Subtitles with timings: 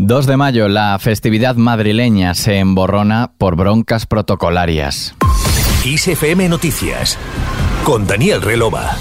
[0.00, 5.16] 2 de mayo, la festividad madrileña se emborrona por broncas protocolarias.
[5.84, 7.18] ISFM Noticias,
[7.82, 8.96] con Daniel Relova.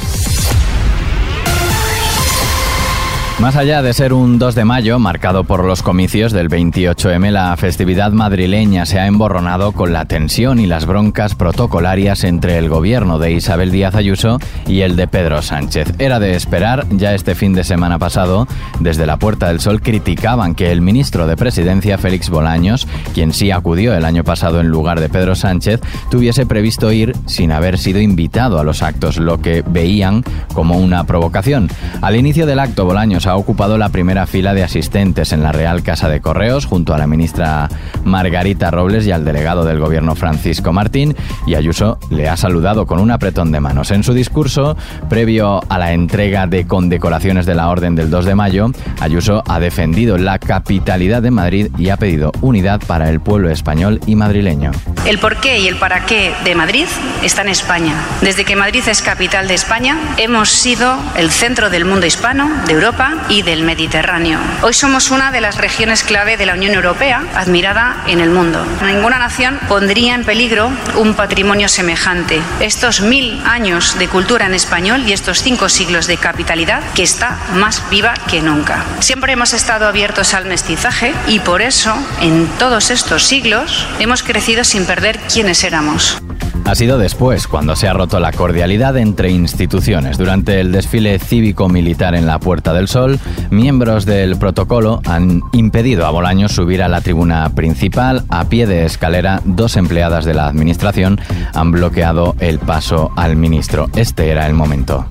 [3.40, 7.56] Más allá de ser un 2 de mayo, marcado por los comicios del 28M, la
[7.56, 13.20] festividad madrileña se ha emborronado con la tensión y las broncas protocolarias entre el gobierno
[13.20, 15.94] de Isabel Díaz Ayuso y el de Pedro Sánchez.
[16.00, 18.48] Era de esperar, ya este fin de semana pasado,
[18.80, 23.52] desde la Puerta del Sol criticaban que el ministro de Presidencia, Félix Bolaños, quien sí
[23.52, 28.02] acudió el año pasado en lugar de Pedro Sánchez, tuviese previsto ir sin haber sido
[28.02, 30.24] invitado a los actos, lo que veían
[30.56, 31.70] como una provocación.
[32.02, 35.84] Al inicio del acto, Bolaños ha ocupado la primera fila de asistentes en la Real
[35.84, 37.68] Casa de Correos junto a la ministra
[38.06, 43.00] Margarita Robles y al delegado del gobierno Francisco Martín y Ayuso le ha saludado con
[43.00, 43.92] un apretón de manos.
[43.92, 44.78] En su discurso,
[45.10, 49.60] previo a la entrega de condecoraciones de la Orden del 2 de mayo, Ayuso ha
[49.60, 54.72] defendido la capitalidad de Madrid y ha pedido unidad para el pueblo español y madrileño.
[55.06, 56.86] El porqué y el para qué de Madrid
[57.24, 57.94] está en España.
[58.22, 62.74] Desde que Madrid es capital de España, hemos sido el centro del mundo hispano, de
[62.74, 64.40] Europa y del Mediterráneo.
[64.62, 68.66] Hoy somos una de las regiones clave de la Unión Europea, admirada en el mundo.
[68.86, 72.42] Ninguna nación pondría en peligro un patrimonio semejante.
[72.60, 77.38] Estos mil años de cultura en español y estos cinco siglos de capitalidad que está
[77.54, 78.84] más viva que nunca.
[79.00, 84.64] Siempre hemos estado abiertos al mestizaje y por eso, en todos estos siglos, hemos crecido
[84.64, 86.22] sin perder quiénes éramos.
[86.68, 90.18] Ha sido después, cuando se ha roto la cordialidad entre instituciones.
[90.18, 96.10] Durante el desfile cívico-militar en la Puerta del Sol, miembros del protocolo han impedido a
[96.10, 98.26] Bolaños subir a la tribuna principal.
[98.28, 101.22] A pie de escalera, dos empleadas de la administración
[101.54, 103.90] han bloqueado el paso al ministro.
[103.96, 105.08] Este era el momento.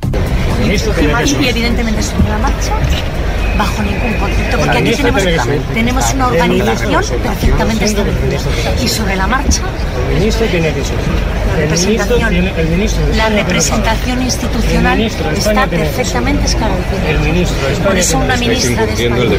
[0.63, 2.03] Y evidentemente
[2.43, 3.26] marcha
[3.57, 5.23] bajo ningún concepto, porque aquí tenemos,
[5.75, 8.83] tenemos una organización perfectamente establecida.
[8.83, 9.63] Y sobre la marcha,
[10.11, 10.97] ¿El ministro tiene que ser?
[11.47, 17.85] la representación, el ministro la representación institucional está perfectamente esclarecida.
[17.87, 19.39] Por eso una ministra de España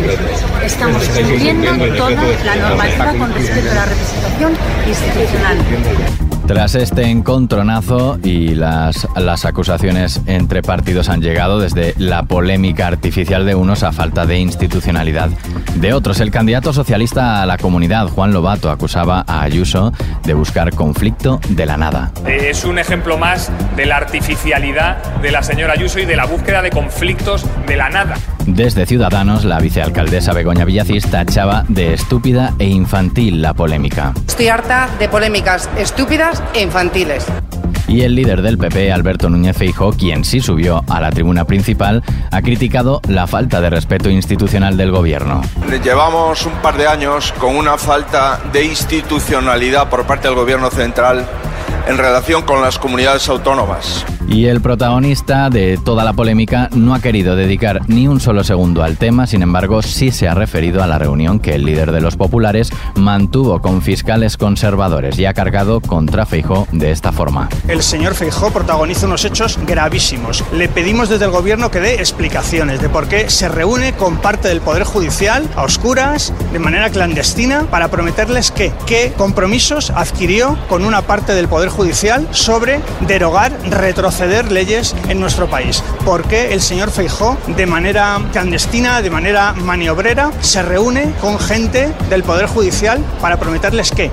[0.66, 4.53] estamos cumpliendo toda la normativa con respecto a la representación
[4.88, 6.26] institucional.
[6.47, 13.45] Tras este encontronazo y las, las acusaciones entre partidos han llegado desde la polémica artificial
[13.45, 15.29] de unos a falta de institucionalidad
[15.75, 16.21] de otros.
[16.21, 19.91] El candidato socialista a la comunidad, Juan Lobato, acusaba a Ayuso
[20.23, 22.13] de buscar conflicto de la nada.
[22.25, 26.25] Eh, Es un ejemplo más de la artificialidad de la señora Ayuso y de la
[26.25, 28.15] búsqueda de conflictos de la nada.
[28.47, 34.13] Desde Ciudadanos, la vicealcaldesa Begoña Villacís tachaba de estúpida e infantil la polémica.
[34.25, 37.25] Estoy harta de polémicas estúpidas e infantiles.
[37.89, 42.03] Y el líder del PP, Alberto Núñez Feijóo, quien sí subió a la tribuna principal,
[42.31, 45.41] ha criticado la falta de respeto institucional del gobierno.
[45.83, 51.25] Llevamos un par de años con una falta de institucionalidad por parte del Gobierno central
[51.85, 54.05] en relación con las comunidades autónomas.
[54.27, 58.83] Y el protagonista de toda la polémica no ha querido dedicar ni un solo segundo
[58.83, 62.01] al tema, sin embargo sí se ha referido a la reunión que el líder de
[62.01, 67.47] los populares mantuvo con fiscales conservadores y ha cargado contra Feijó de esta forma.
[67.69, 70.44] El señor Feijó protagoniza unos hechos gravísimos.
[70.51, 74.49] Le pedimos desde el gobierno que dé explicaciones de por qué se reúne con parte
[74.49, 80.83] del Poder Judicial a oscuras, de manera clandestina, para prometerles que, qué compromisos adquirió con
[80.83, 83.57] una parte del Poder Judicial sobre derogar,
[84.51, 85.83] leyes en nuestro país.
[86.03, 91.94] ¿Por qué el señor Feijó, de manera clandestina, de manera maniobrera, se reúne con gente
[92.09, 94.11] del Poder Judicial para prometerles qué?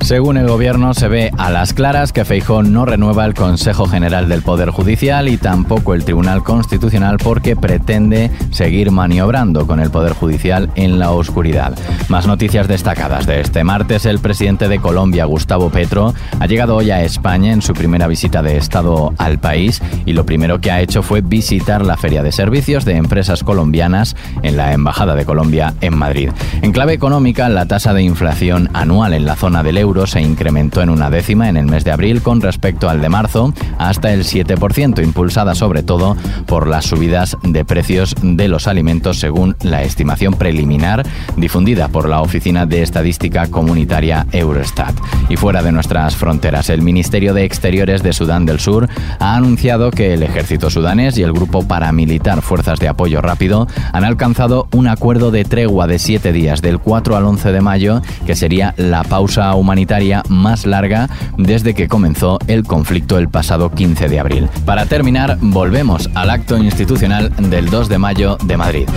[0.00, 4.28] Según el gobierno, se ve a las claras que Feijó no renueva el Consejo General
[4.28, 10.14] del Poder Judicial y tampoco el Tribunal Constitucional porque pretende seguir maniobrando con el Poder
[10.14, 11.78] Judicial en la oscuridad.
[12.08, 14.06] Más noticias destacadas de este martes.
[14.06, 18.42] El presidente de Colombia, Gustavo Petro, ha llegado hoy a España en su primera visita
[18.42, 22.32] de Estado al país y lo primero que ha hecho fue visitar la Feria de
[22.32, 26.30] Servicios de Empresas Colombianas en la Embajada de Colombia en Madrid.
[26.62, 30.82] En clave económica, la tasa de inflación anual en la zona del euro se incrementó
[30.82, 34.24] en una décima en el mes de abril con respecto al de marzo hasta el
[34.24, 36.16] 7%, impulsada sobre todo
[36.46, 41.04] por las subidas de precios de los alimentos según la estimación preliminar
[41.36, 44.94] difundida por la Oficina de Estadística Comunitaria Eurostat.
[45.28, 48.88] Y fuera de nuestras fronteras, el Ministerio de Exteriores de Sudán del Sur
[49.18, 54.04] ha anunciado que el ejército sudanés y el grupo paramilitar Fuerzas de Apoyo Rápido han
[54.04, 58.36] alcanzado un acuerdo de tregua de siete días del 4 al 11 de mayo, que
[58.36, 59.79] sería la pausa humanitaria
[60.28, 64.48] más larga desde que comenzó el conflicto el pasado 15 de abril.
[64.64, 68.88] Para terminar, volvemos al acto institucional del 2 de mayo de Madrid.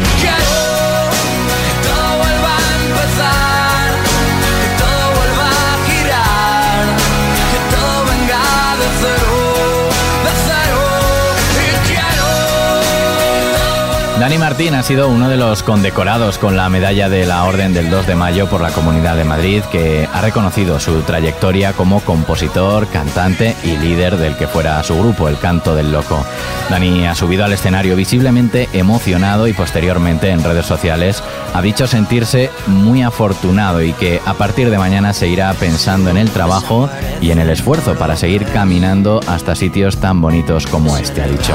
[14.19, 17.89] Dani Martín ha sido uno de los condecorados con la medalla de la Orden del
[17.89, 22.87] 2 de Mayo por la Comunidad de Madrid, que ha reconocido su trayectoria como compositor,
[22.87, 26.23] cantante y líder del que fuera su grupo, El Canto del Loco.
[26.69, 31.23] Dani ha subido al escenario visiblemente emocionado y posteriormente en redes sociales
[31.53, 36.29] ha dicho sentirse muy afortunado y que a partir de mañana seguirá pensando en el
[36.29, 36.87] trabajo
[37.19, 41.53] y en el esfuerzo para seguir caminando hasta sitios tan bonitos como este, ha dicho.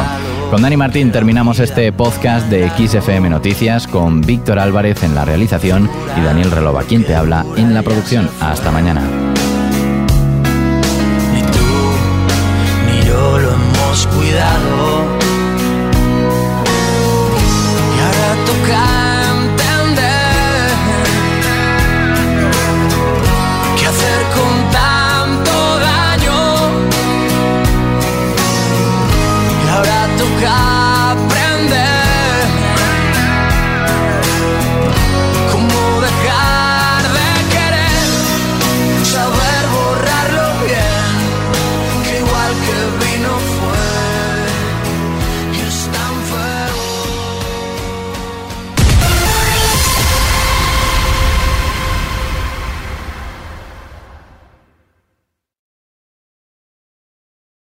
[0.51, 5.91] Con Dani Martín terminamos este podcast de XFM Noticias con Víctor Álvarez en la realización
[6.17, 8.31] y Daniel Relova, quien te habla en la producción.
[8.41, 9.03] Hasta mañana.